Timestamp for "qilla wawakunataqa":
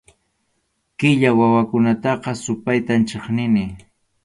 0.99-2.31